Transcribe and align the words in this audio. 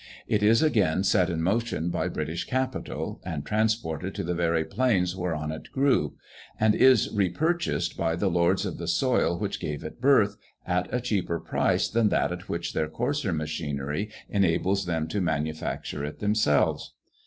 It 0.27 0.41
is 0.41 0.63
again 0.63 1.03
set 1.03 1.29
in 1.29 1.43
motion 1.43 1.91
by 1.91 2.07
British 2.07 2.45
capital, 2.45 3.21
and 3.23 3.45
transported 3.45 4.15
to 4.15 4.23
the 4.23 4.33
very 4.33 4.65
plains 4.65 5.15
whereon 5.15 5.51
it 5.51 5.71
grew; 5.71 6.15
and 6.59 6.73
is 6.73 7.13
repurchased 7.13 7.97
by 7.97 8.15
the 8.15 8.27
lords 8.27 8.65
of 8.65 8.79
the 8.79 8.87
soil 8.87 9.37
which 9.37 9.59
gave 9.59 9.83
it 9.83 10.01
birth, 10.01 10.37
at 10.65 10.91
a 10.91 11.01
cheaper 11.01 11.39
price 11.39 11.87
than 11.87 12.09
that 12.09 12.31
at 12.31 12.49
which 12.49 12.73
their 12.73 12.87
coarser 12.87 13.31
machinery 13.31 14.09
enables 14.27 14.87
them 14.87 15.07
to 15.07 15.21
manufacture 15.21 16.03
it 16.03 16.17
themselves. 16.17 16.95